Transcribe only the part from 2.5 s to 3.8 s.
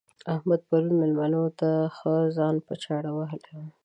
په چاړه وهلی وو.